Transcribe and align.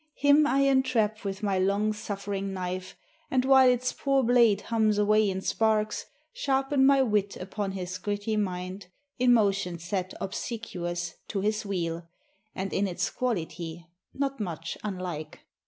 Him 0.15 0.47
I 0.47 0.61
entrap 0.61 1.23
with 1.23 1.43
my 1.43 1.59
long 1.59 1.93
suffering 1.93 2.53
knife, 2.53 2.95
And, 3.29 3.45
while 3.45 3.69
its 3.69 3.93
poor 3.93 4.23
blade 4.23 4.61
hums 4.61 4.97
away 4.97 5.29
in 5.29 5.41
sparks, 5.41 6.07
Sharpen 6.33 6.87
my 6.87 7.03
wit 7.03 7.37
upon 7.37 7.73
his 7.73 7.99
gritty 7.99 8.35
mind, 8.35 8.87
In 9.19 9.31
motion 9.31 9.77
set 9.77 10.15
obsequious 10.19 11.13
to 11.27 11.41
his 11.41 11.67
wheel, 11.67 12.07
And 12.55 12.73
in 12.73 12.87
its 12.87 13.11
quality 13.11 13.85
not 14.11 14.39
much 14.39 14.75
unlike. 14.83 15.41